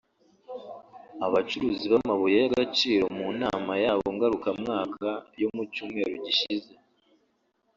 Abacuruzi 1.25 1.85
b’amabuye 1.91 2.37
y’agaciro 2.39 3.05
mu 3.17 3.27
nama 3.41 3.73
yabo 3.83 4.05
ngarukamwaka 4.15 5.09
yo 5.41 5.47
mu 5.55 5.63
cyumweru 5.73 6.13
gishize 6.25 6.71